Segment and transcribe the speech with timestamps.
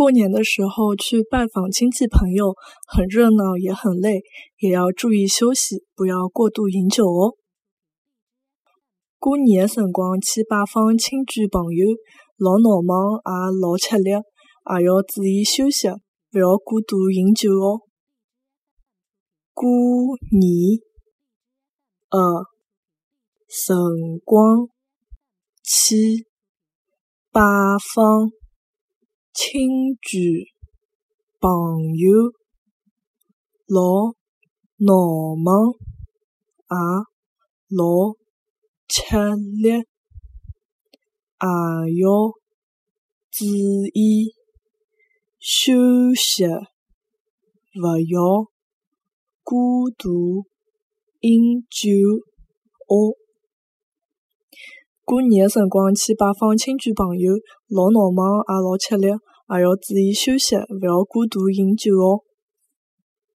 [0.00, 2.54] 过年的时候去拜访亲戚朋友，
[2.88, 4.22] 很热闹也很累，
[4.56, 7.36] 也要注意休息，不要过度饮酒哦。
[9.18, 11.86] 过年的辰光去拜访亲眷朋友，
[12.38, 15.90] 老闹忙也老吃力，也要注意休息，
[16.30, 17.80] 不要过度饮酒哦。
[19.52, 19.68] 过
[20.30, 20.80] 年
[22.08, 22.18] 的
[23.50, 23.76] 辰
[24.24, 24.66] 光
[25.62, 26.24] 去
[27.30, 27.42] 拜
[27.94, 28.30] 访
[29.42, 30.44] 亲眷
[31.40, 32.12] 朋友，
[33.66, 34.12] 老
[34.76, 35.72] 闹忙
[36.68, 36.76] 也
[37.74, 38.12] 老
[38.86, 39.16] 吃
[39.62, 41.46] 力，也
[42.02, 42.04] 要
[43.30, 43.46] 注
[43.94, 44.34] 意
[45.38, 45.72] 休
[46.14, 48.44] 息，勿要
[49.42, 50.44] 过度
[51.20, 51.88] 饮酒
[52.88, 53.16] 哦。
[55.06, 57.32] 过年个辰光去拜访亲眷朋友，
[57.68, 59.08] 老闹忙也老吃力，
[59.58, 62.22] 也要注意休息，勿要过度饮酒哦。